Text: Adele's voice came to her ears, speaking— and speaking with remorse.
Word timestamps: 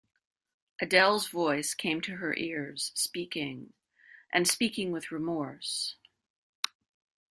Adele's 0.81 1.27
voice 1.27 1.75
came 1.75 2.01
to 2.01 2.15
her 2.15 2.33
ears, 2.35 2.91
speaking— 2.95 3.71
and 4.33 4.47
speaking 4.47 4.91
with 4.91 5.11
remorse. 5.11 5.95